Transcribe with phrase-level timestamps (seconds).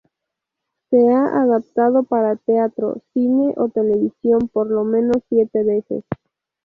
[0.89, 6.03] Se ha adaptado para teatro, cine o televisión por lo menos siete veces.